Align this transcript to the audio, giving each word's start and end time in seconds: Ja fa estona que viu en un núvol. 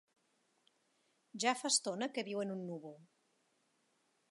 Ja 1.43 1.53
fa 1.59 1.71
estona 1.75 2.09
que 2.17 2.25
viu 2.31 2.43
en 2.47 2.55
un 2.57 2.65
núvol. 2.73 2.99